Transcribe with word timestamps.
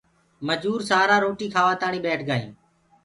مجور 0.47 0.79
سآرآ 0.89 1.17
روٽي 1.25 1.47
کآوآ 1.53 1.73
تآڻي 1.81 1.99
ٻيٺ 2.05 2.19
گآ 2.27 2.35
هينٚ 2.41 2.55